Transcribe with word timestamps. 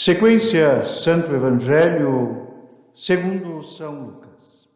Sequência 0.00 0.84
Santo 0.84 1.34
Evangelho 1.34 2.46
segundo 2.94 3.60
São 3.64 4.00
Lucas. 4.00 4.68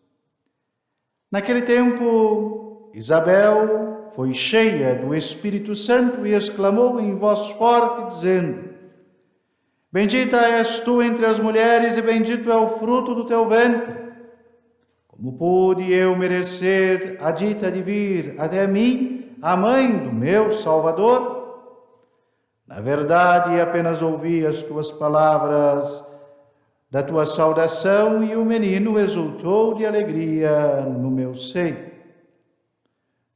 Naquele 1.30 1.62
tempo, 1.62 2.90
Isabel 2.92 4.10
foi 4.16 4.32
cheia 4.32 4.96
do 4.96 5.14
Espírito 5.14 5.76
Santo 5.76 6.26
e 6.26 6.34
exclamou 6.34 6.98
em 6.98 7.14
voz 7.14 7.50
forte, 7.50 8.08
dizendo: 8.08 8.70
Bendita 9.92 10.38
és 10.38 10.80
tu 10.80 11.00
entre 11.00 11.24
as 11.24 11.38
mulheres 11.38 11.96
e 11.96 12.02
bendito 12.02 12.50
é 12.50 12.56
o 12.56 12.70
fruto 12.80 13.14
do 13.14 13.24
teu 13.24 13.48
ventre. 13.48 13.94
Como 15.06 15.34
pude 15.34 15.92
eu 15.92 16.16
merecer 16.16 17.16
a 17.20 17.30
dita 17.30 17.70
de 17.70 17.80
vir 17.80 18.34
até 18.38 18.66
mim, 18.66 19.36
a 19.40 19.56
mãe 19.56 19.98
do 19.98 20.12
meu 20.12 20.50
Salvador? 20.50 21.31
Na 22.72 22.80
verdade, 22.80 23.60
apenas 23.60 24.00
ouvi 24.00 24.46
as 24.46 24.62
tuas 24.62 24.90
palavras 24.90 26.02
da 26.90 27.02
tua 27.02 27.26
saudação 27.26 28.24
e 28.24 28.34
o 28.34 28.46
menino 28.46 28.98
exultou 28.98 29.74
de 29.74 29.84
alegria 29.84 30.80
no 30.80 31.10
meu 31.10 31.34
seio. 31.34 31.92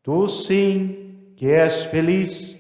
Tu 0.03 0.29
sim 0.29 1.33
que 1.37 1.51
és 1.51 1.85
feliz, 1.85 2.59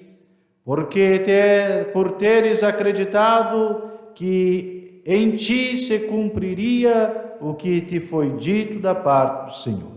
porque 0.66 1.18
te, 1.20 1.92
por 1.94 2.12
teres 2.12 2.62
acreditado 2.62 3.90
que 4.14 5.02
em 5.06 5.30
ti 5.30 5.78
se 5.78 6.00
cumpriria 6.00 7.38
o 7.40 7.54
que 7.54 7.80
te 7.80 8.00
foi 8.00 8.36
dito 8.36 8.80
da 8.80 8.94
parte 8.94 9.46
do 9.46 9.54
Senhor. 9.54 9.96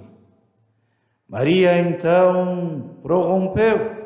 Maria 1.27 1.77
então 1.77 2.95
prorrompeu 3.03 3.98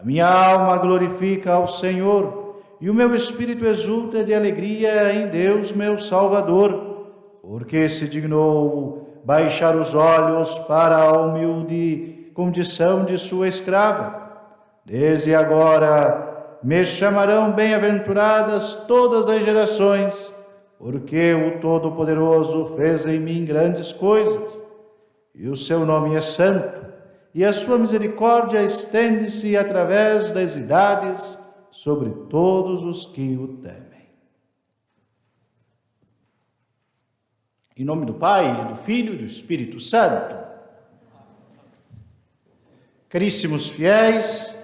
a 0.00 0.04
minha 0.04 0.26
alma 0.26 0.78
glorifica 0.78 1.52
ao 1.52 1.66
Senhor 1.66 2.62
e 2.80 2.88
o 2.88 2.94
meu 2.94 3.14
espírito 3.14 3.66
exulta 3.66 4.24
de 4.24 4.32
alegria 4.32 5.12
em 5.12 5.26
Deus, 5.26 5.74
meu 5.74 5.98
Salvador, 5.98 7.10
porque 7.42 7.86
se 7.86 8.08
dignou 8.08 9.20
baixar 9.26 9.76
os 9.76 9.94
olhos 9.94 10.58
para 10.60 10.96
a 10.96 11.20
humilde 11.20 12.30
condição 12.32 13.04
de 13.04 13.18
sua 13.18 13.46
escrava. 13.46 14.30
Desde 14.86 15.34
agora 15.34 16.56
me 16.62 16.82
chamarão 16.82 17.52
bem-aventuradas 17.52 18.74
todas 18.88 19.28
as 19.28 19.44
gerações, 19.44 20.34
porque 20.78 21.34
o 21.34 21.60
Todo-Poderoso 21.60 22.74
fez 22.74 23.06
em 23.06 23.20
mim 23.20 23.44
grandes 23.44 23.92
coisas, 23.92 24.62
e 25.34 25.46
o 25.46 25.54
seu 25.54 25.84
nome 25.84 26.16
é 26.16 26.22
santo 26.22 26.79
e 27.34 27.44
a 27.44 27.52
sua 27.52 27.78
misericórdia 27.78 28.62
estende-se 28.62 29.56
através 29.56 30.32
das 30.32 30.56
idades 30.56 31.38
sobre 31.70 32.10
todos 32.28 32.82
os 32.82 33.06
que 33.06 33.36
o 33.36 33.56
temem. 33.58 33.90
Em 37.76 37.84
nome 37.84 38.04
do 38.04 38.14
Pai, 38.14 38.66
do 38.68 38.74
Filho 38.74 39.14
e 39.14 39.18
do 39.18 39.24
Espírito 39.24 39.78
Santo. 39.78 40.36
Caríssimos 43.08 43.68
fiéis, 43.68 44.54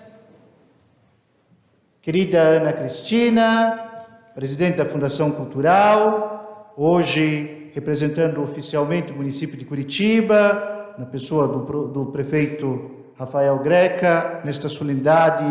querida 2.02 2.40
Ana 2.40 2.72
Cristina, 2.72 4.04
presidente 4.34 4.76
da 4.76 4.84
Fundação 4.84 5.30
Cultural, 5.30 6.74
hoje 6.76 7.70
representando 7.72 8.42
oficialmente 8.42 9.12
o 9.12 9.16
município 9.16 9.56
de 9.56 9.64
Curitiba, 9.64 10.75
na 10.98 11.06
pessoa 11.06 11.46
do, 11.46 11.88
do 11.88 12.06
prefeito 12.06 12.90
Rafael 13.18 13.58
Greca, 13.58 14.42
nesta 14.44 14.68
solenidade 14.68 15.44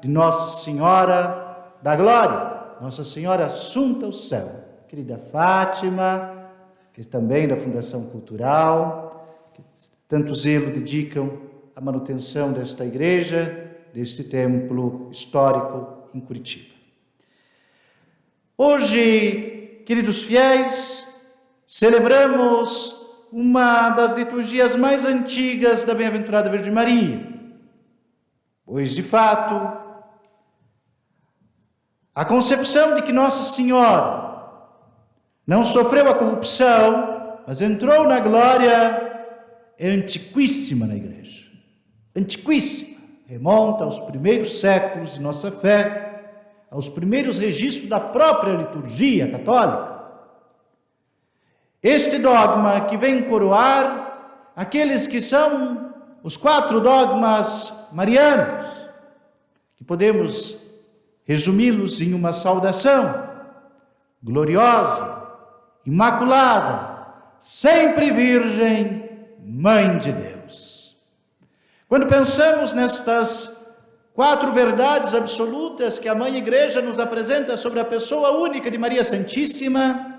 de 0.00 0.08
Nossa 0.08 0.62
Senhora 0.62 1.74
da 1.82 1.96
Glória, 1.96 2.76
Nossa 2.80 3.04
Senhora 3.04 3.46
Assunta 3.46 4.06
ao 4.06 4.12
Céu, 4.12 4.48
querida 4.88 5.18
Fátima, 5.18 6.50
que 6.92 7.04
também 7.04 7.48
da 7.48 7.56
Fundação 7.56 8.04
Cultural, 8.04 9.28
que 9.54 9.62
tanto 10.08 10.34
zelo 10.34 10.70
dedicam 10.70 11.30
à 11.74 11.80
manutenção 11.80 12.52
desta 12.52 12.84
igreja, 12.84 13.70
deste 13.92 14.24
templo 14.24 15.08
histórico 15.10 16.08
em 16.14 16.20
Curitiba. 16.20 16.74
Hoje, 18.58 19.82
queridos 19.84 20.22
fiéis, 20.22 21.06
celebramos 21.66 23.05
uma 23.36 23.90
das 23.90 24.14
liturgias 24.14 24.74
mais 24.74 25.04
antigas 25.04 25.84
da 25.84 25.94
Bem-aventurada 25.94 26.48
Virgem 26.48 26.72
Maria. 26.72 27.20
Pois, 28.64 28.92
de 28.92 29.02
fato, 29.02 29.76
a 32.14 32.24
concepção 32.24 32.94
de 32.94 33.02
que 33.02 33.12
Nossa 33.12 33.42
Senhora 33.42 34.42
não 35.46 35.62
sofreu 35.64 36.08
a 36.08 36.14
corrupção, 36.14 37.42
mas 37.46 37.60
entrou 37.60 38.08
na 38.08 38.20
glória, 38.20 39.28
é 39.78 39.90
antiquíssima 39.90 40.86
na 40.86 40.96
igreja. 40.96 41.50
Antiquíssima. 42.16 42.96
Remonta 43.26 43.84
aos 43.84 44.00
primeiros 44.00 44.60
séculos 44.60 45.12
de 45.12 45.20
nossa 45.20 45.50
fé, 45.50 46.22
aos 46.70 46.88
primeiros 46.88 47.36
registros 47.36 47.86
da 47.86 48.00
própria 48.00 48.54
liturgia 48.54 49.30
católica. 49.30 49.95
Este 51.86 52.18
dogma 52.18 52.80
que 52.80 52.96
vem 52.96 53.22
coroar 53.22 54.50
aqueles 54.56 55.06
que 55.06 55.20
são 55.20 55.94
os 56.20 56.36
quatro 56.36 56.80
dogmas 56.80 57.72
marianos, 57.92 58.66
que 59.76 59.84
podemos 59.84 60.58
resumi-los 61.24 62.00
em 62.00 62.12
uma 62.12 62.32
saudação 62.32 63.28
gloriosa, 64.20 65.28
imaculada, 65.86 67.06
sempre 67.38 68.10
virgem, 68.10 69.08
mãe 69.38 69.96
de 69.96 70.10
Deus. 70.10 70.96
Quando 71.88 72.08
pensamos 72.08 72.72
nestas 72.72 73.48
quatro 74.12 74.50
verdades 74.50 75.14
absolutas 75.14 76.00
que 76.00 76.08
a 76.08 76.16
mãe 76.16 76.36
igreja 76.36 76.82
nos 76.82 76.98
apresenta 76.98 77.56
sobre 77.56 77.78
a 77.78 77.84
pessoa 77.84 78.32
única 78.32 78.72
de 78.72 78.76
Maria 78.76 79.04
Santíssima, 79.04 80.15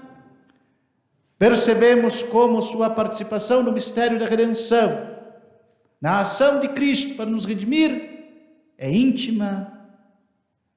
percebemos 1.37 2.23
como 2.23 2.61
sua 2.61 2.89
participação 2.89 3.61
no 3.61 3.71
mistério 3.71 4.19
da 4.19 4.25
redenção, 4.25 5.15
na 6.01 6.19
ação 6.19 6.59
de 6.59 6.69
Cristo 6.69 7.15
para 7.15 7.29
nos 7.29 7.45
redimir, 7.45 8.17
é 8.77 8.91
íntima, 8.91 9.73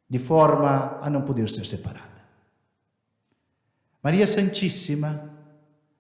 de 0.09 0.19
forma 0.19 0.99
a 1.01 1.09
não 1.09 1.23
poder 1.23 1.49
ser 1.49 1.65
separada. 1.65 2.11
Maria 4.03 4.27
Santíssima 4.27 5.31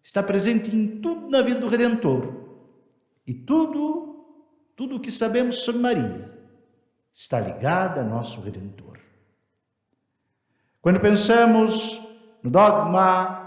está 0.02 0.22
presente 0.22 0.74
em 0.74 1.00
tudo 1.00 1.28
na 1.28 1.42
vida 1.42 1.60
do 1.60 1.68
Redentor. 1.68 2.40
E 3.26 3.34
tudo, 3.34 4.26
tudo 4.74 4.96
o 4.96 5.00
que 5.00 5.12
sabemos 5.12 5.58
sobre 5.58 5.80
Maria 5.80 6.30
está 7.12 7.38
ligado 7.38 8.00
a 8.00 8.02
nosso 8.02 8.40
Redentor. 8.40 8.98
Quando 10.80 10.98
pensamos 10.98 12.00
no 12.42 12.50
dogma 12.50 13.39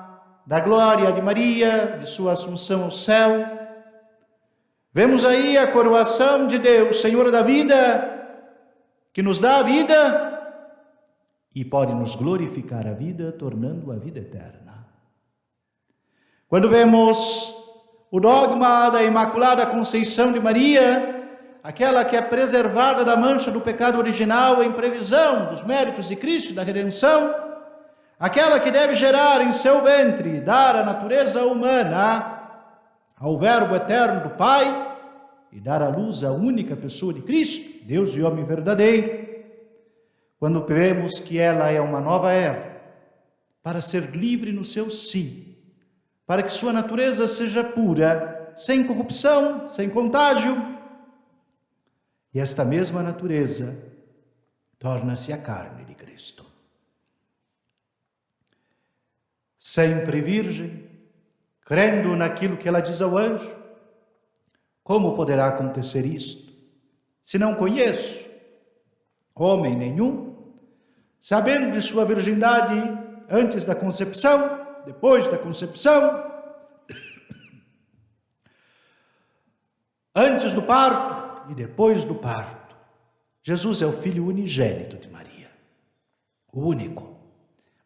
da 0.46 0.60
glória 0.60 1.12
de 1.12 1.22
Maria, 1.22 1.98
de 1.98 2.08
sua 2.08 2.34
assunção 2.34 2.84
ao 2.84 2.92
céu. 2.92 3.46
Vemos 4.94 5.26
aí 5.26 5.58
a 5.58 5.72
coroação 5.72 6.48
de 6.48 6.58
Deus, 6.58 7.02
Senhor 7.02 7.32
da 7.32 7.42
vida, 7.42 8.38
que 9.12 9.22
nos 9.22 9.40
dá 9.40 9.58
a 9.58 9.64
vida 9.64 10.30
e 11.56 11.64
pode 11.64 11.94
nos 11.94 12.16
glorificar 12.16 12.86
a 12.88 12.94
vida, 12.94 13.32
tornando 13.32 13.92
a 13.92 13.96
vida 13.96 14.20
eterna. 14.20 14.86
Quando 16.48 16.70
vemos 16.70 17.56
o 18.12 18.20
dogma 18.20 18.90
da 18.90 19.04
Imaculada 19.04 19.66
Conceição 19.66 20.32
de 20.32 20.40
Maria, 20.40 21.26
aquela 21.64 22.04
que 22.04 22.16
é 22.16 22.22
preservada 22.22 23.04
da 23.04 23.16
mancha 23.16 23.50
do 23.50 23.62
pecado 23.62 23.98
original 23.98 24.62
em 24.62 24.72
previsão 24.72 25.48
dos 25.48 25.64
méritos 25.64 26.10
de 26.10 26.16
Cristo 26.16 26.54
da 26.54 26.62
redenção, 26.62 27.53
aquela 28.24 28.58
que 28.58 28.72
deve 28.72 28.96
gerar 28.96 29.42
em 29.42 29.52
seu 29.52 29.84
ventre, 29.84 30.40
dar 30.40 30.78
a 30.78 30.86
natureza 30.86 31.46
humana 31.46 32.42
ao 33.18 33.38
Verbo 33.38 33.76
eterno 33.76 34.22
do 34.22 34.30
Pai 34.38 34.64
e 35.52 35.60
dar 35.60 35.82
à 35.82 35.90
luz 35.90 36.24
a 36.24 36.32
única 36.32 36.74
pessoa 36.74 37.14
de 37.14 37.22
Cristo, 37.22 37.86
Deus 37.86 38.16
e 38.16 38.22
homem 38.22 38.46
verdadeiro, 38.46 39.28
quando 40.40 40.66
vemos 40.66 41.20
que 41.20 41.38
ela 41.38 41.70
é 41.70 41.82
uma 41.82 42.00
nova 42.00 42.32
Eva, 42.32 42.66
para 43.62 43.82
ser 43.82 44.12
livre 44.12 44.54
no 44.54 44.64
seu 44.64 44.90
sim, 44.90 45.58
para 46.26 46.42
que 46.42 46.54
sua 46.54 46.72
natureza 46.72 47.28
seja 47.28 47.62
pura, 47.62 48.54
sem 48.56 48.86
corrupção, 48.86 49.70
sem 49.70 49.90
contágio, 49.90 50.56
e 52.34 52.40
esta 52.40 52.64
mesma 52.64 53.04
natureza 53.04 53.78
torna-se 54.80 55.34
a 55.34 55.38
carne 55.38 55.84
de 55.84 55.94
Cristo 55.94 56.53
sempre 59.66 60.20
virgem, 60.20 60.90
crendo 61.62 62.18
naquilo 62.18 62.58
que 62.58 62.68
ela 62.68 62.82
diz 62.82 63.02
ao 63.02 63.18
anjo. 63.18 63.58
Como 64.84 65.16
poderá 65.16 65.48
acontecer 65.48 66.06
isto? 66.06 66.52
Se 67.22 67.38
não 67.38 67.56
conheço 67.56 68.30
homem 69.34 69.74
nenhum, 69.74 70.54
sabendo 71.18 71.72
de 71.72 71.82
sua 71.82 72.04
virgindade, 72.04 72.74
antes 73.30 73.64
da 73.64 73.74
concepção, 73.74 74.82
depois 74.86 75.30
da 75.30 75.38
concepção, 75.38 76.30
antes 80.14 80.52
do 80.52 80.62
parto 80.62 81.50
e 81.50 81.56
depois 81.56 82.04
do 82.04 82.16
parto. 82.16 82.76
Jesus 83.42 83.82
é 83.82 83.86
o 83.86 83.94
filho 83.94 84.26
unigênito 84.26 84.98
de 84.98 85.10
Maria, 85.10 85.50
o 86.52 86.68
único. 86.68 87.18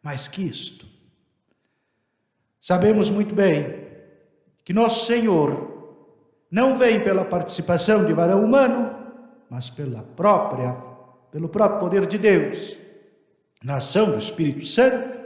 Mais 0.02 0.26
que 0.26 0.42
isto, 0.42 0.87
sabemos 2.68 3.08
muito 3.08 3.34
bem 3.34 3.82
que 4.62 4.74
nosso 4.74 5.06
Senhor 5.06 6.04
não 6.50 6.76
vem 6.76 7.02
pela 7.02 7.24
participação 7.24 8.04
de 8.04 8.12
varão 8.12 8.44
humano, 8.44 8.94
mas 9.48 9.70
pela 9.70 10.02
própria, 10.02 10.74
pelo 11.32 11.48
próprio 11.48 11.80
poder 11.80 12.04
de 12.06 12.18
Deus, 12.18 12.78
na 13.64 13.76
ação 13.76 14.10
do 14.10 14.18
Espírito 14.18 14.66
Santo. 14.66 15.18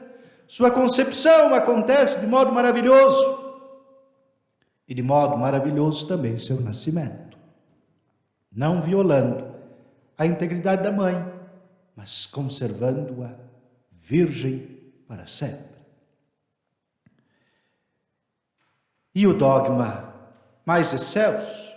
Sua 0.46 0.70
concepção 0.70 1.52
acontece 1.52 2.20
de 2.20 2.28
modo 2.28 2.52
maravilhoso 2.52 3.40
e 4.86 4.94
de 4.94 5.02
modo 5.02 5.36
maravilhoso 5.36 6.06
também 6.06 6.38
seu 6.38 6.60
nascimento, 6.60 7.36
não 8.52 8.80
violando 8.80 9.52
a 10.16 10.24
integridade 10.24 10.84
da 10.84 10.92
mãe, 10.92 11.16
mas 11.96 12.24
conservando-a 12.24 13.34
virgem 13.90 14.78
para 15.08 15.26
sempre. 15.26 15.71
E 19.14 19.26
o 19.26 19.34
dogma 19.34 20.14
mais 20.64 20.92
excelso, 20.92 21.72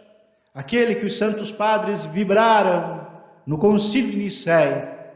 aquele 0.54 0.96
que 0.96 1.06
os 1.06 1.18
santos 1.18 1.52
padres 1.52 2.06
vibraram 2.06 3.06
no 3.46 3.58
concílio 3.58 4.12
de 4.12 4.18
Nicéia, 4.18 5.14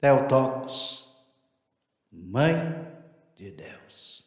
Teotocos, 0.00 1.08
Mãe 2.10 2.56
de 3.36 3.50
Deus. 3.50 4.24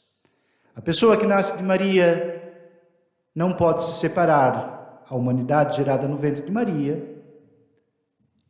A 0.75 0.81
pessoa 0.81 1.17
que 1.17 1.25
nasce 1.25 1.57
de 1.57 1.63
Maria 1.63 2.39
não 3.35 3.53
pode 3.53 3.83
se 3.83 3.93
separar 3.93 5.03
a 5.09 5.15
humanidade 5.15 5.77
gerada 5.77 6.07
no 6.07 6.17
ventre 6.17 6.43
de 6.43 6.51
Maria 6.51 7.19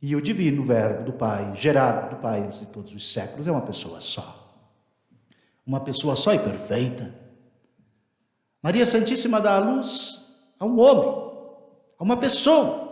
e 0.00 0.14
o 0.16 0.22
divino 0.22 0.62
Verbo 0.62 1.04
do 1.04 1.12
Pai, 1.12 1.54
gerado 1.54 2.10
do 2.10 2.16
Pai 2.20 2.40
antes 2.40 2.60
de 2.60 2.66
todos 2.66 2.94
os 2.94 3.12
séculos, 3.12 3.46
é 3.46 3.52
uma 3.52 3.62
pessoa 3.62 4.00
só. 4.00 4.36
Uma 5.66 5.80
pessoa 5.80 6.16
só 6.16 6.32
e 6.32 6.38
perfeita. 6.38 7.14
Maria 8.62 8.84
Santíssima 8.84 9.40
dá 9.40 9.56
a 9.56 9.58
luz 9.58 10.20
a 10.58 10.66
um 10.66 10.78
homem, 10.78 11.32
a 11.98 12.04
uma 12.04 12.16
pessoa. 12.16 12.88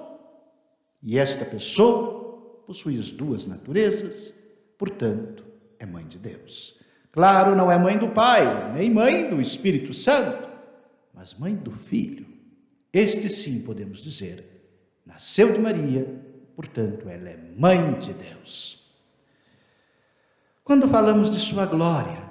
E 1.02 1.18
esta 1.18 1.44
pessoa 1.44 2.62
possui 2.66 2.98
as 2.98 3.10
duas 3.10 3.46
naturezas, 3.46 4.34
portanto, 4.76 5.44
é 5.78 5.86
mãe 5.86 6.06
de 6.06 6.18
Deus. 6.18 6.78
Claro, 7.12 7.54
não 7.54 7.70
é 7.70 7.78
mãe 7.78 7.98
do 7.98 8.08
Pai, 8.08 8.72
nem 8.72 8.90
mãe 8.90 9.28
do 9.28 9.40
Espírito 9.40 9.92
Santo, 9.92 10.48
mas 11.12 11.34
mãe 11.34 11.54
do 11.54 11.70
Filho. 11.70 12.26
Este 12.92 13.28
sim, 13.28 13.62
podemos 13.62 14.00
dizer, 14.00 14.44
nasceu 15.04 15.52
de 15.52 15.58
Maria, 15.58 16.06
portanto, 16.56 17.08
ela 17.08 17.28
é 17.28 17.36
mãe 17.56 17.98
de 17.98 18.14
Deus. 18.14 18.88
Quando 20.64 20.88
falamos 20.88 21.30
de 21.30 21.38
Sua 21.38 21.64
glória, 21.66 22.28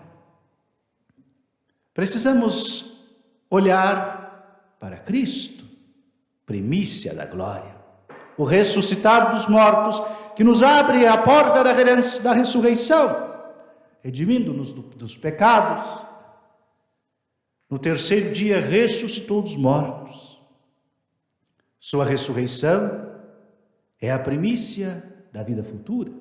precisamos 1.93 2.96
olhar 3.49 4.75
para 4.79 4.97
Cristo, 4.97 5.65
primícia 6.45 7.13
da 7.13 7.25
glória, 7.25 7.75
o 8.37 8.43
ressuscitado 8.43 9.35
dos 9.35 9.47
mortos, 9.47 10.01
que 10.35 10.43
nos 10.43 10.61
abre 10.61 11.07
a 11.07 11.17
porta 11.17 11.63
da 11.63 12.33
ressurreição, 12.33 13.33
redimindo-nos 14.03 14.71
dos 14.71 15.17
pecados, 15.17 16.05
no 17.69 17.77
terceiro 17.77 18.31
dia 18.31 18.59
ressuscitou 18.59 19.41
dos 19.41 19.55
mortos. 19.55 20.39
Sua 21.79 22.05
ressurreição 22.05 23.07
é 23.99 24.11
a 24.11 24.19
primícia 24.19 25.03
da 25.33 25.43
vida 25.43 25.63
futura. 25.63 26.11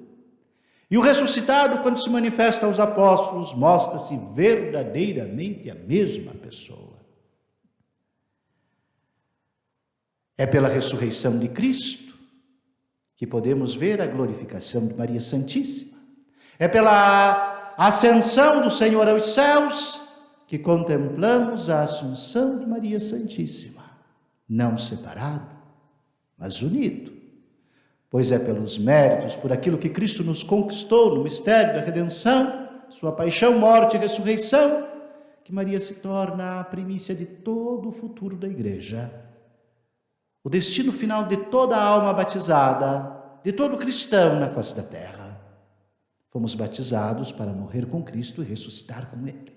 E 0.91 0.97
o 0.97 1.01
ressuscitado, 1.01 1.83
quando 1.83 2.01
se 2.01 2.09
manifesta 2.09 2.67
aos 2.67 2.79
apóstolos, 2.79 3.53
mostra-se 3.55 4.17
verdadeiramente 4.35 5.69
a 5.71 5.75
mesma 5.75 6.33
pessoa. 6.33 6.86
É 10.37 10.47
pela 10.47 10.69
ressurreição 10.69 11.39
de 11.39 11.49
Cristo 11.49 12.07
que 13.17 13.27
podemos 13.27 13.75
ver 13.75 14.01
a 14.03 14.07
glorificação 14.07 14.87
de 14.87 14.95
Maria 14.95 15.21
Santíssima. 15.21 15.97
É 16.59 16.69
pela 16.69 17.75
ascensão 17.79 18.61
do 18.61 18.71
Senhor 18.71 19.09
aos 19.09 19.29
céus 19.29 20.03
que 20.47 20.59
contemplamos 20.59 21.69
a 21.69 21.83
Assunção 21.83 22.59
de 22.59 22.67
Maria 22.67 23.01
Santíssima, 23.01 23.83
não 24.49 24.79
separado, 24.79 25.57
mas 26.39 26.63
unido, 26.63 27.13
pois 28.09 28.31
é 28.31 28.39
pelos 28.39 28.79
méritos, 28.79 29.35
por 29.35 29.53
aquilo 29.53 29.79
que 29.79 29.89
Cristo 29.89 30.23
nos 30.23 30.45
conquistou 30.45 31.17
no 31.17 31.25
mistério 31.25 31.75
da 31.75 31.81
redenção, 31.81 32.69
sua 32.89 33.11
paixão, 33.11 33.59
morte 33.59 33.97
e 33.97 33.99
ressurreição, 33.99 34.87
que 35.43 35.53
Maria 35.53 35.81
se 35.81 35.97
torna 35.97 36.61
a 36.61 36.65
primícia 36.65 37.15
de 37.15 37.27
todo 37.27 37.89
o 37.89 37.93
futuro 37.93 38.37
da 38.37 38.47
igreja. 38.47 39.26
O 40.47 40.49
destino 40.49 40.93
final 40.93 41.25
de 41.25 41.37
toda 41.37 41.77
alma 41.77 42.13
batizada, 42.13 43.21
de 43.43 43.51
todo 43.51 43.77
cristão 43.77 44.39
na 44.39 44.49
face 44.49 44.77
da 44.77 44.83
terra. 44.85 45.45
Fomos 46.31 46.55
batizados 46.55 47.33
para 47.33 47.53
morrer 47.53 47.85
com 47.87 48.01
Cristo 48.01 48.43
e 48.43 48.45
ressuscitar 48.45 49.11
com 49.11 49.27
Ele. 49.27 49.53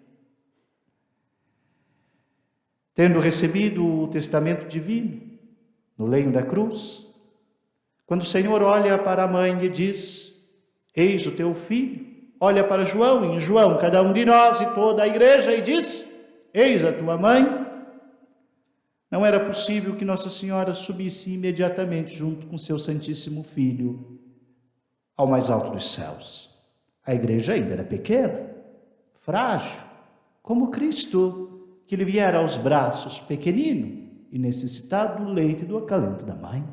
Tendo 2.95 3.19
recebido 3.19 3.85
o 3.85 4.07
testamento 4.07 4.67
divino 4.67 5.21
no 5.95 6.07
leio 6.07 6.31
da 6.31 6.41
cruz, 6.41 7.05
quando 8.07 8.23
o 8.23 8.25
Senhor 8.25 8.63
olha 8.63 8.97
para 8.97 9.25
a 9.25 9.27
mãe 9.27 9.63
e 9.63 9.69
diz: 9.69 10.43
Eis 10.95 11.27
o 11.27 11.31
teu 11.31 11.53
filho, 11.53 12.03
olha 12.39 12.63
para 12.63 12.83
João, 12.83 13.25
e 13.25 13.35
em 13.35 13.39
João, 13.39 13.77
cada 13.77 14.01
um 14.01 14.11
de 14.11 14.25
nós 14.25 14.59
e 14.59 14.65
toda 14.73 15.03
a 15.03 15.07
igreja, 15.07 15.53
e 15.53 15.61
diz: 15.61 16.03
Eis 16.51 16.83
a 16.83 16.91
tua 16.91 17.15
mãe. 17.15 17.68
Não 19.09 19.25
era 19.25 19.39
possível 19.39 19.95
que 19.95 20.05
Nossa 20.05 20.29
Senhora 20.29 20.73
subisse 20.73 21.33
imediatamente 21.33 22.15
junto 22.15 22.45
com 22.47 22.57
seu 22.57 22.77
Santíssimo 22.77 23.43
Filho 23.43 24.19
ao 25.17 25.27
mais 25.27 25.49
alto 25.49 25.71
dos 25.71 25.91
céus. 25.91 26.49
A 27.05 27.13
igreja 27.13 27.53
ainda 27.53 27.73
era 27.73 27.83
pequena, 27.83 28.51
frágil, 29.17 29.79
como 30.41 30.69
Cristo 30.69 31.49
que 31.87 31.95
lhe 31.95 32.05
viera 32.05 32.37
aos 32.37 32.55
braços 32.55 33.19
pequenino 33.19 34.09
e 34.31 34.37
necessitado 34.37 35.25
do 35.25 35.31
leite 35.31 35.63
e 35.63 35.65
do 35.67 35.77
acalento 35.77 36.23
da 36.23 36.35
mãe. 36.35 36.63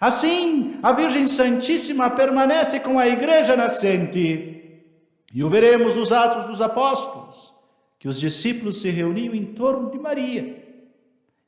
Assim, 0.00 0.78
a 0.82 0.92
Virgem 0.92 1.26
Santíssima 1.26 2.08
permanece 2.10 2.80
com 2.80 2.98
a 2.98 3.08
igreja 3.08 3.56
nascente. 3.56 4.82
E 5.34 5.44
o 5.44 5.50
veremos 5.50 5.94
nos 5.94 6.12
Atos 6.12 6.46
dos 6.46 6.60
Apóstolos, 6.60 7.52
que 7.98 8.08
os 8.08 8.18
discípulos 8.18 8.80
se 8.80 8.88
reuniam 8.88 9.34
em 9.34 9.44
torno 9.44 9.90
de 9.90 9.98
Maria. 9.98 10.59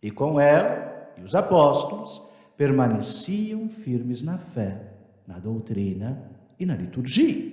E 0.02 0.10
com 0.10 0.40
ela 0.40 1.12
e 1.16 1.22
os 1.22 1.34
apóstolos 1.34 2.22
permaneciam 2.56 3.68
firmes 3.68 4.22
na 4.22 4.38
fé, 4.38 4.94
na 5.26 5.38
doutrina 5.38 6.30
e 6.58 6.66
na 6.66 6.74
liturgia. 6.74 7.52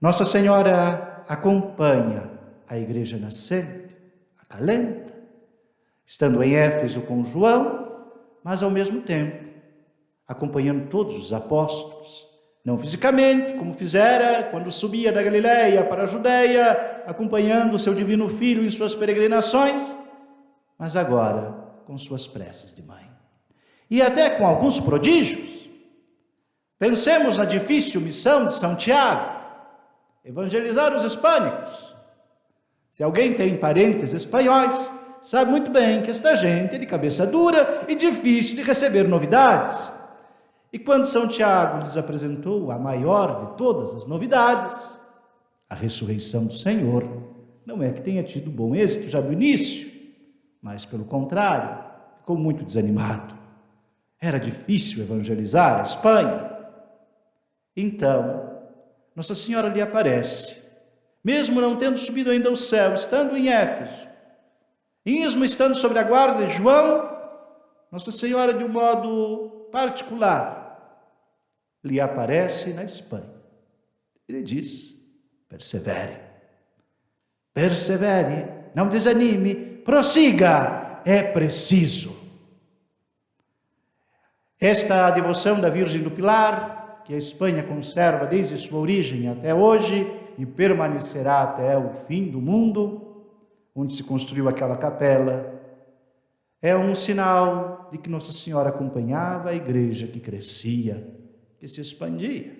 Nossa 0.00 0.26
Senhora 0.26 1.24
acompanha 1.26 2.30
a 2.68 2.78
igreja 2.78 3.16
nascente, 3.16 3.96
acalenta, 4.40 5.14
estando 6.04 6.42
em 6.42 6.54
Éfeso 6.54 7.00
com 7.02 7.24
João, 7.24 8.04
mas 8.42 8.62
ao 8.62 8.70
mesmo 8.70 9.00
tempo 9.00 9.44
acompanhando 10.26 10.88
todos 10.88 11.16
os 11.16 11.32
apóstolos, 11.32 12.26
não 12.64 12.78
fisicamente, 12.78 13.52
como 13.54 13.74
fizera 13.74 14.44
quando 14.44 14.70
subia 14.70 15.12
da 15.12 15.22
Galiléia 15.22 15.84
para 15.84 16.04
a 16.04 16.06
Judéia, 16.06 17.02
acompanhando 17.06 17.74
o 17.74 17.78
seu 17.78 17.92
divino 17.92 18.26
filho 18.26 18.64
em 18.64 18.70
suas 18.70 18.94
peregrinações, 18.94 19.96
mas 20.78 20.96
agora 20.96 21.54
com 21.84 21.98
suas 21.98 22.26
preces 22.26 22.72
de 22.72 22.82
mãe. 22.82 23.04
E 23.90 24.00
até 24.00 24.30
com 24.30 24.46
alguns 24.46 24.80
prodígios. 24.80 25.68
Pensemos 26.78 27.38
na 27.38 27.44
difícil 27.44 28.00
missão 28.00 28.46
de 28.46 28.54
São 28.54 28.74
Tiago, 28.74 29.40
evangelizar 30.24 30.94
os 30.96 31.04
hispânicos. 31.04 31.94
Se 32.90 33.02
alguém 33.02 33.34
tem 33.34 33.56
parentes 33.56 34.12
espanhóis, 34.12 34.90
sabe 35.20 35.50
muito 35.50 35.70
bem 35.70 36.00
que 36.00 36.10
esta 36.10 36.34
gente 36.34 36.76
é 36.76 36.78
de 36.78 36.86
cabeça 36.86 37.26
dura 37.26 37.84
e 37.88 37.94
difícil 37.94 38.56
de 38.56 38.62
receber 38.62 39.06
novidades. 39.06 39.92
E 40.74 40.78
quando 40.80 41.06
São 41.06 41.28
Tiago 41.28 41.84
lhes 41.84 41.96
apresentou 41.96 42.72
a 42.72 42.76
maior 42.76 43.46
de 43.46 43.56
todas 43.56 43.94
as 43.94 44.06
novidades, 44.06 44.98
a 45.70 45.74
ressurreição 45.76 46.46
do 46.46 46.52
Senhor, 46.52 47.08
não 47.64 47.80
é 47.80 47.92
que 47.92 48.02
tenha 48.02 48.24
tido 48.24 48.50
bom 48.50 48.74
êxito 48.74 49.08
já 49.08 49.20
do 49.20 49.32
início, 49.32 49.88
mas 50.60 50.84
pelo 50.84 51.04
contrário, 51.04 51.78
ficou 52.18 52.36
muito 52.36 52.64
desanimado. 52.64 53.38
Era 54.20 54.40
difícil 54.40 55.04
evangelizar 55.04 55.78
a 55.78 55.82
Espanha. 55.84 56.50
Então, 57.76 58.58
Nossa 59.14 59.36
Senhora 59.36 59.68
lhe 59.68 59.80
aparece, 59.80 60.60
mesmo 61.22 61.60
não 61.60 61.76
tendo 61.76 61.98
subido 61.98 62.30
ainda 62.30 62.48
ao 62.48 62.56
céu, 62.56 62.94
estando 62.94 63.36
em 63.36 63.48
Éfeso, 63.48 64.08
mesmo 65.06 65.44
estando 65.44 65.76
sobre 65.76 66.00
a 66.00 66.02
guarda 66.02 66.44
de 66.44 66.52
João, 66.52 67.16
Nossa 67.92 68.10
Senhora, 68.10 68.52
de 68.52 68.64
um 68.64 68.68
modo 68.68 69.68
particular, 69.70 70.63
lhe 71.84 72.00
aparece 72.00 72.72
na 72.72 72.84
Espanha. 72.84 73.30
Ele 74.28 74.42
diz: 74.42 74.94
persevere, 75.48 76.16
persevere, 77.52 78.48
não 78.74 78.88
desanime, 78.88 79.54
prossiga, 79.84 81.02
é 81.04 81.22
preciso. 81.22 82.16
Esta 84.58 85.10
devoção 85.10 85.60
da 85.60 85.68
Virgem 85.68 86.02
do 86.02 86.10
Pilar, 86.10 87.02
que 87.04 87.12
a 87.12 87.18
Espanha 87.18 87.62
conserva 87.62 88.26
desde 88.26 88.56
sua 88.56 88.78
origem 88.78 89.28
até 89.28 89.54
hoje 89.54 90.10
e 90.38 90.46
permanecerá 90.46 91.42
até 91.42 91.76
o 91.76 91.90
fim 92.06 92.30
do 92.30 92.40
mundo, 92.40 93.26
onde 93.74 93.92
se 93.92 94.02
construiu 94.02 94.48
aquela 94.48 94.76
capela, 94.76 95.52
é 96.62 96.74
um 96.74 96.94
sinal 96.94 97.90
de 97.92 97.98
que 97.98 98.08
Nossa 98.08 98.32
Senhora 98.32 98.70
acompanhava 98.70 99.50
a 99.50 99.54
igreja 99.54 100.06
que 100.06 100.18
crescia, 100.18 101.06
que 101.64 101.68
se 101.68 101.80
expandia. 101.80 102.54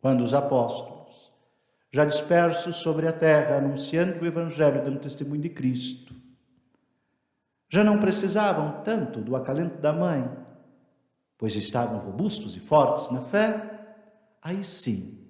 Quando 0.00 0.22
os 0.22 0.32
apóstolos, 0.32 1.32
já 1.90 2.04
dispersos 2.04 2.76
sobre 2.76 3.08
a 3.08 3.12
terra, 3.12 3.56
anunciando 3.56 4.22
o 4.22 4.26
Evangelho, 4.26 4.84
dando 4.84 5.00
testemunho 5.00 5.40
de 5.40 5.48
Cristo, 5.48 6.14
já 7.68 7.82
não 7.82 7.98
precisavam 7.98 8.80
tanto 8.84 9.20
do 9.20 9.34
acalento 9.34 9.76
da 9.78 9.92
mãe, 9.92 10.30
pois 11.36 11.56
estavam 11.56 11.98
robustos 11.98 12.54
e 12.54 12.60
fortes 12.60 13.10
na 13.10 13.22
fé, 13.22 13.96
aí 14.40 14.64
sim, 14.64 15.26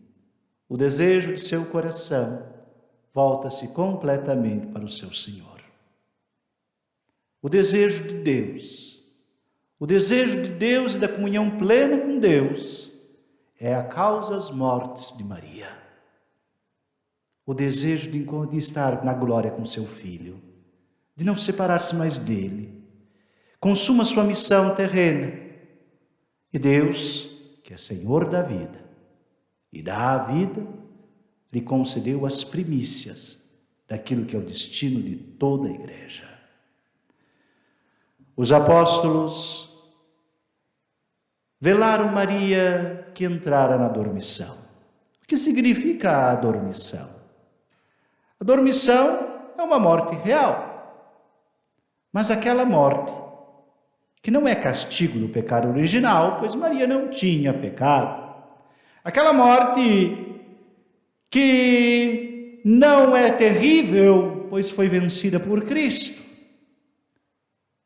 o 0.68 0.76
desejo 0.76 1.32
de 1.32 1.40
seu 1.40 1.64
coração 1.64 2.46
volta-se 3.14 3.68
completamente 3.68 4.66
para 4.66 4.84
o 4.84 4.88
seu 4.88 5.10
Senhor. 5.14 5.62
O 7.40 7.48
desejo 7.48 8.06
de 8.06 8.16
Deus, 8.16 8.99
o 9.80 9.86
desejo 9.86 10.42
de 10.42 10.50
Deus 10.50 10.94
e 10.94 10.98
da 10.98 11.08
comunhão 11.08 11.56
plena 11.56 11.96
com 11.96 12.18
Deus 12.18 12.92
é 13.58 13.74
a 13.74 13.82
causa 13.82 14.34
das 14.34 14.50
mortes 14.50 15.16
de 15.16 15.24
Maria. 15.24 15.68
O 17.46 17.54
desejo 17.54 18.10
de, 18.10 18.58
estar 18.58 19.02
na 19.02 19.14
glória 19.14 19.50
com 19.50 19.64
seu 19.64 19.86
filho, 19.86 20.38
de 21.16 21.24
não 21.24 21.34
separar-se 21.34 21.96
mais 21.96 22.18
dele. 22.18 22.84
Consuma 23.58 24.04
sua 24.04 24.22
missão 24.22 24.74
terrena 24.74 25.32
e 26.52 26.58
Deus, 26.58 27.30
que 27.64 27.72
é 27.72 27.76
Senhor 27.78 28.28
da 28.28 28.42
vida 28.42 28.84
e 29.72 29.82
dá 29.82 30.12
a 30.12 30.18
vida, 30.18 30.66
lhe 31.50 31.62
concedeu 31.62 32.26
as 32.26 32.44
primícias 32.44 33.48
daquilo 33.88 34.26
que 34.26 34.36
é 34.36 34.38
o 34.38 34.44
destino 34.44 35.02
de 35.02 35.16
toda 35.16 35.68
a 35.68 35.72
igreja. 35.72 36.28
Os 38.36 38.52
apóstolos 38.52 39.69
velaram 41.60 42.08
Maria 42.08 43.08
que 43.14 43.24
entrara 43.24 43.76
na 43.76 43.88
dormição. 43.88 44.56
O 45.22 45.26
que 45.26 45.36
significa 45.36 46.30
a 46.30 46.34
dormição? 46.34 47.10
A 48.40 48.44
dormição 48.44 49.52
é 49.56 49.62
uma 49.62 49.78
morte 49.78 50.14
real, 50.14 51.12
mas 52.12 52.30
aquela 52.30 52.64
morte 52.64 53.12
que 54.22 54.30
não 54.30 54.48
é 54.48 54.54
castigo 54.54 55.18
do 55.18 55.28
pecado 55.28 55.68
original, 55.68 56.36
pois 56.38 56.54
Maria 56.54 56.86
não 56.86 57.08
tinha 57.08 57.52
pecado. 57.52 58.30
Aquela 59.04 59.32
morte 59.32 60.26
que 61.28 62.60
não 62.64 63.16
é 63.16 63.30
terrível, 63.30 64.46
pois 64.50 64.70
foi 64.70 64.88
vencida 64.88 65.38
por 65.38 65.62
Cristo. 65.64 66.22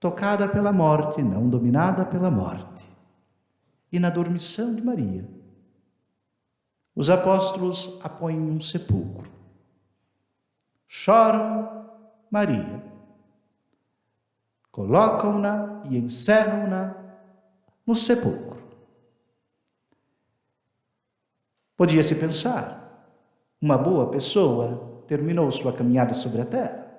Tocada 0.00 0.48
pela 0.48 0.72
morte, 0.72 1.22
não 1.22 1.48
dominada 1.48 2.04
pela 2.04 2.30
morte. 2.30 2.93
E 3.94 3.98
na 4.00 4.10
dormição 4.10 4.74
de 4.74 4.82
Maria, 4.82 5.24
os 6.96 7.08
apóstolos 7.08 8.00
apoiam 8.02 8.40
um 8.40 8.60
sepulcro. 8.60 9.30
Choram 10.88 11.88
Maria 12.28 12.82
colocam-na 14.72 15.84
e 15.88 15.96
encerram-na 15.96 16.96
no 17.86 17.94
sepulcro. 17.94 18.60
Podia-se 21.76 22.16
pensar, 22.16 23.16
uma 23.62 23.78
boa 23.78 24.10
pessoa 24.10 25.04
terminou 25.06 25.48
sua 25.52 25.72
caminhada 25.72 26.14
sobre 26.14 26.40
a 26.40 26.44
terra, 26.44 26.98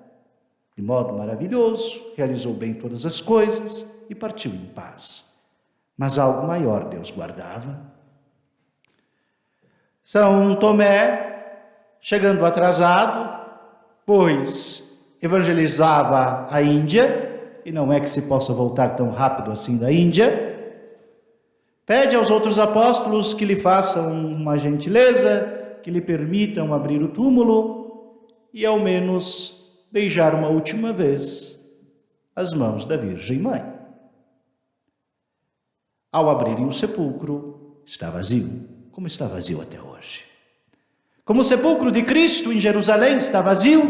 de 0.78 0.82
modo 0.82 1.12
maravilhoso, 1.12 2.14
realizou 2.16 2.54
bem 2.54 2.74
todas 2.74 3.06
as 3.06 3.20
coisas 3.20 3.86
e 4.10 4.16
partiu 4.16 4.54
em 4.54 4.68
paz. 4.68 5.25
Mas 5.98 6.18
algo 6.18 6.46
maior 6.46 6.86
Deus 6.86 7.12
guardava. 7.12 7.80
São 10.04 10.54
Tomé, 10.56 11.58
chegando 12.00 12.46
atrasado, 12.46 13.44
pois 14.06 14.84
evangelizava 15.22 16.46
a 16.50 16.62
Índia, 16.62 17.60
e 17.66 17.72
não 17.72 17.92
é 17.92 18.00
que 18.00 18.10
se 18.10 18.24
possa 18.24 18.54
voltar 18.54 18.90
tão 18.90 19.10
rápido 19.10 19.52
assim 19.52 19.78
da 19.78 19.92
Índia. 19.92 20.54
Pede 21.86 22.16
aos 22.16 22.30
outros 22.30 22.60
apóstolos 22.60 23.34
que 23.34 23.46
lhe 23.46 23.56
façam 23.56 24.12
uma 24.28 24.58
gentileza, 24.58 25.78
que 25.82 25.90
lhe 25.90 26.02
permitam 26.02 26.74
abrir 26.74 27.02
o 27.02 27.08
túmulo 27.08 28.22
e 28.54 28.66
ao 28.66 28.80
menos 28.80 29.84
beijar 29.92 30.34
uma 30.36 30.48
última 30.48 30.94
vez 30.94 31.60
as 32.36 32.54
mãos 32.54 32.86
da 32.86 32.98
Virgem 32.98 33.40
Mãe. 33.40 33.75
Ao 36.16 36.30
abrirem 36.30 36.66
o 36.66 36.72
sepulcro, 36.72 37.82
está 37.86 38.10
vazio, 38.10 38.70
como 38.90 39.06
está 39.06 39.28
vazio 39.28 39.62
até 39.62 39.82
hoje. 39.82 40.24
Como 41.26 41.42
o 41.42 41.44
sepulcro 41.44 41.92
de 41.92 42.04
Cristo 42.04 42.54
em 42.54 42.58
Jerusalém 42.58 43.18
está 43.18 43.42
vazio, 43.42 43.84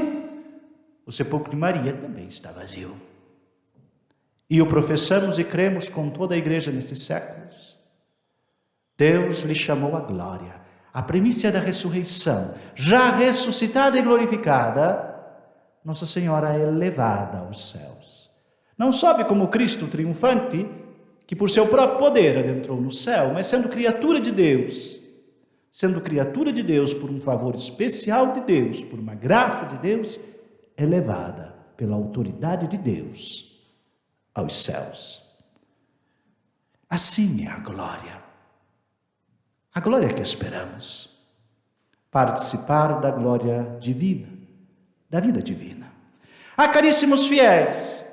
o 1.05 1.11
sepulcro 1.11 1.51
de 1.51 1.55
Maria 1.55 1.93
também 1.93 2.27
está 2.27 2.51
vazio. 2.51 2.99
E 4.49 4.59
o 4.59 4.65
professamos 4.65 5.37
e 5.37 5.43
cremos 5.43 5.87
com 5.87 6.09
toda 6.09 6.33
a 6.33 6.37
igreja 6.39 6.71
nesses 6.71 7.03
séculos. 7.03 7.77
Deus 8.97 9.41
lhe 9.41 9.53
chamou 9.53 9.95
a 9.95 9.99
glória, 9.99 10.59
a 10.91 11.03
primícia 11.03 11.51
da 11.51 11.59
ressurreição, 11.59 12.55
já 12.73 13.11
ressuscitada 13.11 13.99
e 13.99 14.01
glorificada, 14.01 15.15
Nossa 15.85 16.07
Senhora 16.07 16.55
é 16.55 16.63
elevada 16.63 17.41
aos 17.41 17.69
céus. 17.69 18.31
Não 18.75 18.91
sobe 18.91 19.25
como 19.25 19.47
Cristo 19.49 19.85
triunfante, 19.85 20.67
que 21.27 21.35
por 21.35 21.49
seu 21.49 21.67
próprio 21.67 21.97
poder 21.99 22.37
adentrou 22.37 22.79
no 22.79 22.91
céu, 22.91 23.33
mas 23.33 23.47
sendo 23.47 23.69
criatura 23.69 24.19
de 24.19 24.31
Deus, 24.31 25.01
sendo 25.71 25.99
criatura 25.99 26.51
de 26.51 26.61
Deus 26.61 26.93
por 26.93 27.09
um 27.09 27.19
favor 27.19 27.55
especial 27.55 28.31
de 28.33 28.41
Deus, 28.41 28.83
por 28.83 28.99
uma 28.99 29.15
graça 29.15 29.65
de 29.65 29.77
Deus, 29.79 30.19
elevada 30.77 31.55
pela 31.75 31.95
autoridade 31.95 32.67
de 32.67 32.77
Deus 32.77 33.59
aos 34.33 34.55
céus. 34.63 35.23
Assim 36.89 37.45
é 37.45 37.49
a 37.49 37.57
glória. 37.57 38.23
A 39.73 39.79
glória 39.79 40.13
que 40.13 40.21
esperamos. 40.21 41.09
Participar 42.11 43.01
da 43.01 43.11
glória 43.11 43.75
divina, 43.79 44.29
da 45.09 45.19
vida 45.19 45.41
divina. 45.41 45.91
Ah, 46.55 46.69
caríssimos 46.69 47.27
fiéis, 47.27 48.04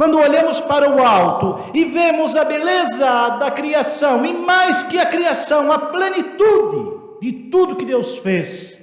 quando 0.00 0.16
olhamos 0.16 0.62
para 0.62 0.90
o 0.90 1.06
alto 1.06 1.76
e 1.76 1.84
vemos 1.84 2.34
a 2.34 2.42
beleza 2.42 3.36
da 3.38 3.50
criação, 3.50 4.24
e 4.24 4.32
mais 4.32 4.82
que 4.82 4.98
a 4.98 5.04
criação, 5.04 5.70
a 5.70 5.78
plenitude 5.78 7.18
de 7.20 7.50
tudo 7.50 7.76
que 7.76 7.84
Deus 7.84 8.16
fez, 8.16 8.80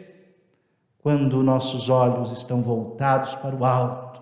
quando 1.00 1.42
nossos 1.42 1.90
olhos 1.90 2.32
estão 2.32 2.62
voltados 2.62 3.34
para 3.34 3.56
o 3.56 3.66
alto, 3.66 4.22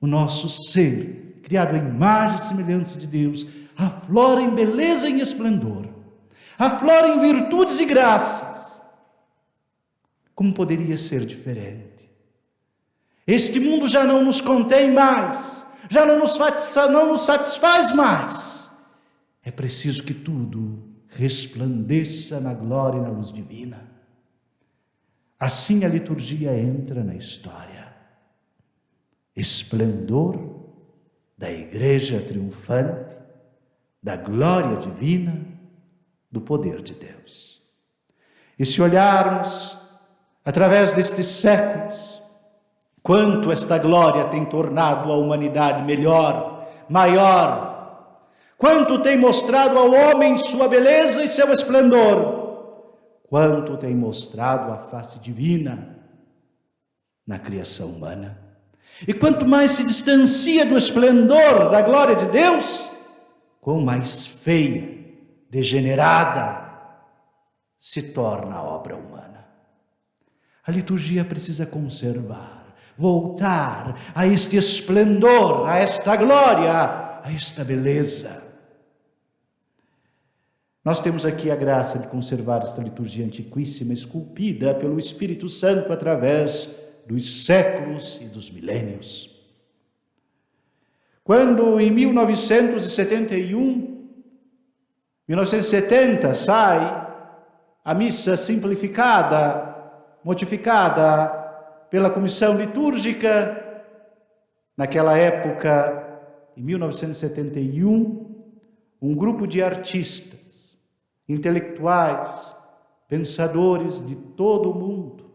o 0.00 0.06
nosso 0.06 0.48
ser 0.48 1.40
criado 1.42 1.74
à 1.74 1.76
imagem 1.76 2.36
e 2.36 2.40
semelhança 2.40 2.98
de 2.98 3.06
Deus, 3.06 3.46
aflora 3.76 4.40
em 4.40 4.48
beleza 4.48 5.06
e 5.10 5.12
em 5.12 5.20
esplendor, 5.20 5.90
aflora 6.58 7.08
em 7.08 7.18
virtudes 7.18 7.78
e 7.80 7.84
graças. 7.84 8.80
Como 10.34 10.54
poderia 10.54 10.96
ser 10.96 11.26
diferente? 11.26 12.10
Este 13.26 13.60
mundo 13.60 13.86
já 13.86 14.04
não 14.04 14.24
nos 14.24 14.40
contém 14.40 14.90
mais, 14.90 15.62
já 15.88 16.06
não 16.06 16.18
nos, 16.18 16.38
não 16.90 17.12
nos 17.12 17.22
satisfaz 17.22 17.92
mais. 17.92 18.70
É 19.42 19.50
preciso 19.50 20.04
que 20.04 20.14
tudo 20.14 20.82
resplandeça 21.08 22.40
na 22.40 22.54
glória 22.54 22.98
e 22.98 23.02
na 23.02 23.10
luz 23.10 23.32
divina. 23.32 23.90
Assim 25.38 25.84
a 25.84 25.88
liturgia 25.88 26.56
entra 26.56 27.02
na 27.02 27.14
história. 27.14 27.92
Esplendor 29.34 30.62
da 31.36 31.50
igreja 31.50 32.20
triunfante, 32.20 33.16
da 34.00 34.16
glória 34.16 34.76
divina, 34.76 35.44
do 36.30 36.40
poder 36.40 36.80
de 36.80 36.94
Deus. 36.94 37.60
E 38.58 38.64
se 38.64 38.80
olharmos 38.80 39.76
através 40.44 40.92
destes 40.92 41.26
séculos, 41.26 42.21
quanto 43.02 43.50
esta 43.50 43.78
glória 43.78 44.24
tem 44.24 44.44
tornado 44.44 45.10
a 45.10 45.16
humanidade 45.16 45.82
melhor, 45.82 46.66
maior, 46.88 48.20
quanto 48.56 49.00
tem 49.00 49.16
mostrado 49.16 49.78
ao 49.78 49.90
homem 49.90 50.38
sua 50.38 50.68
beleza 50.68 51.24
e 51.24 51.28
seu 51.28 51.50
esplendor, 51.50 52.42
quanto 53.28 53.76
tem 53.76 53.94
mostrado 53.94 54.72
a 54.72 54.78
face 54.78 55.18
divina 55.18 55.98
na 57.26 57.38
criação 57.38 57.88
humana. 57.88 58.38
E 59.06 59.12
quanto 59.12 59.46
mais 59.48 59.72
se 59.72 59.84
distancia 59.84 60.64
do 60.64 60.76
esplendor 60.76 61.70
da 61.70 61.80
glória 61.80 62.14
de 62.14 62.26
Deus, 62.26 62.88
quão 63.60 63.80
mais 63.80 64.26
feia, 64.26 65.02
degenerada 65.50 66.62
se 67.78 68.00
torna 68.00 68.56
a 68.56 68.62
obra 68.62 68.96
humana. 68.96 69.46
A 70.64 70.70
liturgia 70.70 71.24
precisa 71.24 71.66
conservar, 71.66 72.71
voltar 72.96 73.96
a 74.14 74.26
este 74.26 74.56
esplendor, 74.56 75.68
a 75.68 75.78
esta 75.78 76.16
glória, 76.16 77.20
a 77.22 77.32
esta 77.32 77.64
beleza. 77.64 78.42
Nós 80.84 81.00
temos 81.00 81.24
aqui 81.24 81.50
a 81.50 81.56
graça 81.56 81.98
de 81.98 82.08
conservar 82.08 82.62
esta 82.62 82.82
liturgia 82.82 83.24
antiquíssima, 83.24 83.92
esculpida 83.92 84.74
pelo 84.74 84.98
Espírito 84.98 85.48
Santo 85.48 85.92
através 85.92 86.68
dos 87.06 87.44
séculos 87.44 88.20
e 88.20 88.24
dos 88.24 88.50
milênios. 88.50 89.30
Quando 91.22 91.78
em 91.78 91.90
1971, 91.90 94.08
1970 95.28 96.34
sai 96.34 97.02
a 97.84 97.94
missa 97.94 98.36
simplificada, 98.36 99.72
modificada 100.24 101.41
pela 101.92 102.08
comissão 102.08 102.56
litúrgica, 102.56 103.84
naquela 104.74 105.14
época, 105.18 106.22
em 106.56 106.62
1971, 106.62 108.34
um 109.00 109.14
grupo 109.14 109.46
de 109.46 109.62
artistas, 109.62 110.78
intelectuais, 111.28 112.56
pensadores 113.06 114.00
de 114.00 114.16
todo 114.16 114.70
o 114.70 114.74
mundo, 114.74 115.34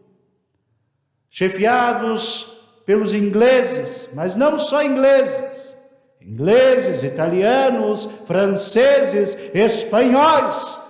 chefiados 1.30 2.60
pelos 2.84 3.14
ingleses, 3.14 4.08
mas 4.12 4.34
não 4.34 4.58
só 4.58 4.82
ingleses, 4.82 5.76
ingleses, 6.20 7.04
italianos, 7.04 8.06
franceses, 8.26 9.38
espanhóis, 9.54 10.80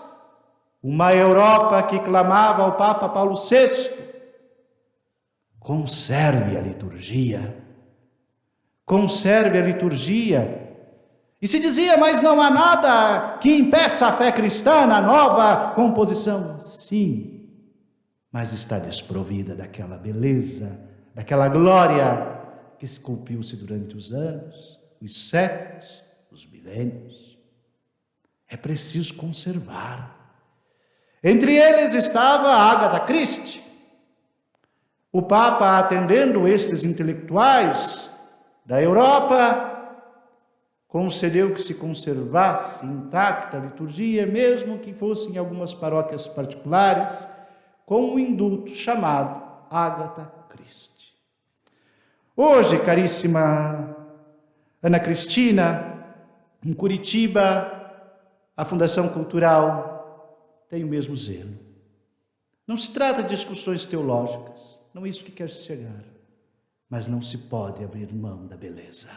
uma 0.82 1.14
Europa 1.14 1.82
que 1.82 1.98
clamava 1.98 2.62
ao 2.62 2.76
Papa 2.78 3.06
Paulo 3.10 3.34
VI: 3.34 3.97
conserve 5.68 6.56
a 6.56 6.62
liturgia, 6.62 7.62
conserve 8.86 9.58
a 9.58 9.60
liturgia. 9.60 10.66
E 11.42 11.46
se 11.46 11.58
dizia, 11.60 11.98
mas 11.98 12.22
não 12.22 12.40
há 12.40 12.48
nada 12.48 13.36
que 13.36 13.54
impeça 13.54 14.06
a 14.06 14.12
fé 14.12 14.32
cristã 14.32 14.86
na 14.86 14.98
nova 14.98 15.74
composição. 15.74 16.58
Sim, 16.58 17.50
mas 18.32 18.54
está 18.54 18.78
desprovida 18.78 19.54
daquela 19.54 19.98
beleza, 19.98 20.80
daquela 21.14 21.48
glória 21.48 22.40
que 22.78 22.86
esculpiu-se 22.86 23.54
durante 23.54 23.94
os 23.94 24.10
anos, 24.10 24.80
os 25.02 25.28
séculos, 25.28 26.02
os 26.30 26.46
milênios. 26.46 27.38
É 28.48 28.56
preciso 28.56 29.12
conservar. 29.16 30.16
Entre 31.22 31.54
eles 31.54 31.92
estava 31.92 32.48
Agatha 32.48 33.00
Christie. 33.00 33.67
O 35.10 35.22
Papa, 35.22 35.78
atendendo 35.78 36.46
estes 36.46 36.84
intelectuais 36.84 38.10
da 38.64 38.82
Europa, 38.82 39.68
concedeu 40.86 41.52
que 41.52 41.62
se 41.62 41.74
conservasse 41.74 42.84
intacta 42.84 43.56
a 43.56 43.60
liturgia, 43.60 44.26
mesmo 44.26 44.78
que 44.78 44.92
fosse 44.92 45.30
em 45.30 45.38
algumas 45.38 45.72
paróquias 45.72 46.28
particulares, 46.28 47.26
com 47.86 48.12
um 48.12 48.18
indulto 48.18 48.74
chamado 48.74 49.42
Agatha 49.70 50.30
Christie. 50.48 51.14
Hoje, 52.36 52.78
caríssima 52.78 53.96
Ana 54.82 55.00
Cristina, 55.00 56.04
em 56.64 56.72
Curitiba, 56.72 57.74
a 58.56 58.64
Fundação 58.64 59.08
Cultural 59.08 60.66
tem 60.68 60.84
o 60.84 60.86
mesmo 60.86 61.16
zelo. 61.16 61.58
Não 62.66 62.76
se 62.76 62.90
trata 62.90 63.22
de 63.22 63.30
discussões 63.30 63.84
teológicas, 63.84 64.78
não 64.98 65.06
é 65.06 65.08
isso 65.08 65.24
que 65.24 65.30
quer 65.30 65.48
chegar. 65.48 66.04
Mas 66.90 67.06
não 67.06 67.22
se 67.22 67.38
pode 67.38 67.84
abrir 67.84 68.12
mão 68.12 68.46
da 68.46 68.56
beleza. 68.56 69.10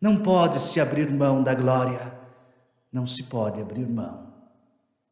Não 0.00 0.22
pode 0.22 0.58
se 0.60 0.80
abrir 0.80 1.10
mão 1.10 1.42
da 1.42 1.52
glória. 1.54 2.18
Não 2.90 3.06
se 3.06 3.24
pode 3.24 3.60
abrir 3.60 3.86
mão 3.86 4.32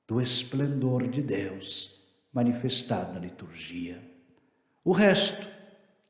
do 0.06 0.22
esplendor 0.22 1.06
de 1.06 1.20
Deus 1.20 2.02
manifestado 2.32 3.12
na 3.12 3.20
liturgia. 3.20 4.02
O 4.82 4.92
resto, 4.92 5.48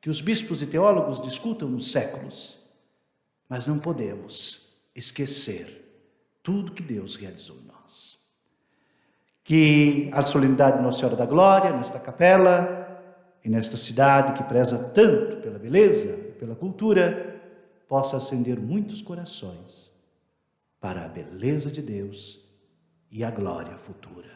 que 0.01 0.09
os 0.09 0.21
bispos 0.21 0.63
e 0.63 0.67
teólogos 0.67 1.21
discutam 1.21 1.69
nos 1.69 1.91
séculos, 1.91 2.63
mas 3.49 3.67
não 3.67 3.79
podemos 3.79 4.73
esquecer 4.95 5.85
tudo 6.45 6.73
que 6.73 6.83
Deus 6.83 7.17
realizou 7.17 7.57
em 7.57 7.65
nós 7.65 8.19
que 9.43 10.11
a 10.13 10.23
solenidade 10.23 10.77
de 10.77 10.83
Nossa 10.83 10.99
Senhora 10.99 11.17
da 11.17 11.25
Glória, 11.25 11.73
nesta 11.73 11.99
capela 11.99 12.88
e 13.49 13.51
nesta 13.51 13.79
cidade 13.79 14.35
que 14.35 14.47
preza 14.47 14.77
tanto 14.77 15.39
pela 15.39 15.59
beleza 15.59 16.07
e 16.07 16.33
pela 16.33 16.55
cultura, 16.55 17.41
possa 17.89 18.19
acender 18.19 18.61
muitos 18.61 19.01
corações 19.01 19.91
para 20.79 21.07
a 21.07 21.09
beleza 21.09 21.73
de 21.73 21.81
Deus 21.81 22.47
e 23.11 23.25
a 23.25 23.31
glória 23.31 23.79
futura. 23.79 24.29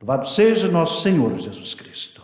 Louvado 0.00 0.28
seja 0.28 0.68
nosso 0.68 1.02
Senhor 1.02 1.36
Jesus 1.38 1.74
Cristo. 1.74 2.22